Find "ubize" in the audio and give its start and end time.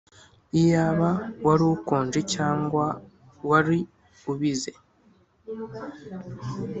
4.31-4.71